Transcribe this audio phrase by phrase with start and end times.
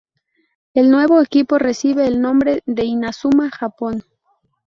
[0.73, 4.03] El nuevo equipo recibe el nombre de Inazuma Japón.